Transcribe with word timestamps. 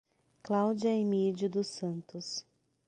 Cláudia 0.41 0.89
Emidio 0.99 1.47
dos 1.47 1.67
Santos 1.67 2.43